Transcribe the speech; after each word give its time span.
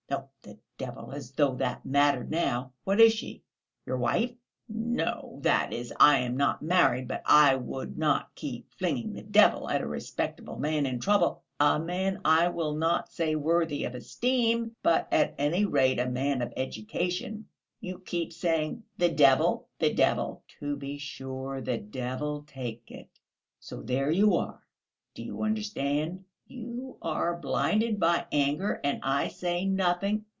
"Oh, 0.13 0.27
the 0.41 0.59
devil! 0.77 1.11
As 1.13 1.31
though 1.33 1.55
that 1.57 1.85
mattered 1.85 2.29
now! 2.31 2.73
What 2.83 2.99
is 2.99 3.13
she? 3.13 3.43
Your 3.85 3.97
wife?" 3.97 4.33
"No 4.67 5.39
that 5.43 5.71
is, 5.71 5.93
I 5.99 6.19
am 6.19 6.35
not 6.35 6.61
married.... 6.63 7.07
But 7.07 7.21
I 7.25 7.55
would 7.55 7.97
not 7.99 8.33
keep 8.35 8.73
flinging 8.73 9.13
the 9.13 9.21
devil 9.21 9.69
at 9.69 9.81
a 9.81 9.87
respectable 9.87 10.57
man 10.57 10.85
in 10.87 10.99
trouble, 10.99 11.43
a 11.59 11.79
man, 11.79 12.19
I 12.25 12.49
will 12.49 12.73
not 12.75 13.09
say 13.11 13.35
worthy 13.35 13.83
of 13.85 13.93
esteem, 13.95 14.75
but 14.83 15.07
at 15.13 15.33
any 15.37 15.63
rate 15.65 15.99
a 15.99 16.07
man 16.09 16.41
of 16.41 16.51
education. 16.57 17.47
You 17.79 17.99
keep 17.99 18.33
saying, 18.33 18.83
'The 18.97 19.09
devil, 19.09 19.69
the 19.79 19.93
devil!'" 19.93 20.43
"To 20.59 20.75
be 20.75 20.97
sure, 20.97 21.61
the 21.61 21.77
devil 21.77 22.43
take 22.47 22.89
it; 22.91 23.19
so 23.59 23.81
there 23.83 24.09
you 24.11 24.35
are, 24.35 24.63
do 25.13 25.21
you 25.23 25.43
understand?" 25.43 26.25
"You 26.47 26.97
are 27.01 27.37
blinded 27.37 27.97
by 27.99 28.25
anger, 28.31 28.81
and 28.83 28.99
I 29.03 29.29
say 29.29 29.63
nothing. 29.63 30.25